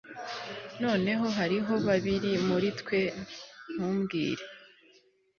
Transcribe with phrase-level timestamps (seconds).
[0.83, 2.99] Noneho hariho babiri muri twe
[3.73, 4.43] ntubwire